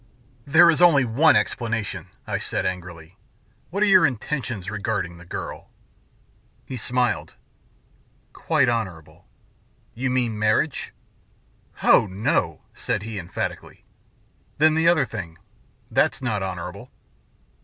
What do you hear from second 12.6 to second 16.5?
said he, emphatically. "Then the other thing? That's not